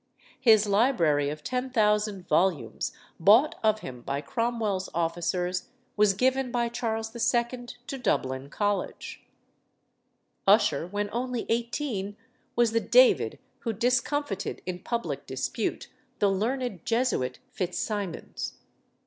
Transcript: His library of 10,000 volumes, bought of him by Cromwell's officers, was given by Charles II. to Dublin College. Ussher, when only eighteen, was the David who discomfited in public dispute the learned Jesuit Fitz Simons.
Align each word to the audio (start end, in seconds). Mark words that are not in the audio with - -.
His 0.39 0.65
library 0.65 1.29
of 1.29 1.43
10,000 1.43 2.27
volumes, 2.27 2.91
bought 3.19 3.53
of 3.63 3.81
him 3.81 4.01
by 4.01 4.19
Cromwell's 4.19 4.89
officers, 4.95 5.67
was 5.95 6.15
given 6.15 6.51
by 6.51 6.69
Charles 6.69 7.13
II. 7.15 7.67
to 7.85 7.99
Dublin 7.99 8.49
College. 8.49 9.21
Ussher, 10.47 10.87
when 10.87 11.07
only 11.11 11.45
eighteen, 11.49 12.17
was 12.55 12.71
the 12.71 12.79
David 12.79 13.37
who 13.59 13.73
discomfited 13.73 14.63
in 14.65 14.79
public 14.79 15.27
dispute 15.27 15.87
the 16.17 16.29
learned 16.31 16.83
Jesuit 16.83 17.37
Fitz 17.51 17.77
Simons. 17.77 18.53